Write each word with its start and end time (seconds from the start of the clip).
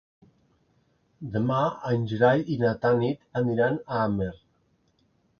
Demà 1.33 1.59
en 1.89 2.07
Gerai 2.11 2.41
i 2.55 2.57
na 2.63 2.71
Tanit 2.85 3.19
aniran 3.43 3.77
a 3.83 3.99
Amer. 4.07 4.31